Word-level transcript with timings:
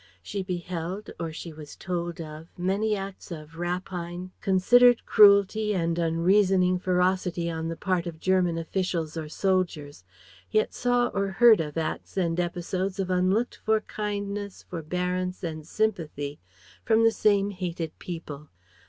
She 0.23 0.41
beheld 0.41 1.11
or 1.19 1.31
she 1.31 1.53
was 1.53 1.75
told 1.75 2.19
of 2.19 2.47
many 2.57 2.95
acts 2.95 3.29
of 3.29 3.59
rapine, 3.59 4.31
considered 4.41 5.05
cruelty 5.05 5.75
and 5.75 5.99
unreasoning 5.99 6.79
ferocity 6.79 7.51
on 7.51 7.67
the 7.67 7.75
part 7.75 8.07
of 8.07 8.19
German 8.19 8.57
officials 8.57 9.15
or 9.15 9.29
soldiers; 9.29 10.03
yet 10.49 10.73
saw 10.73 11.09
or 11.09 11.27
heard 11.27 11.61
of 11.61 11.77
acts 11.77 12.17
and 12.17 12.39
episodes 12.39 12.99
of 12.99 13.11
unlooked 13.11 13.57
for 13.63 13.81
kindness, 13.81 14.63
forbearance 14.63 15.43
and 15.43 15.67
sympathy 15.67 16.39
from 16.83 17.03
the 17.03 17.11
same 17.11 17.51
hated 17.51 17.99
people. 17.99 18.49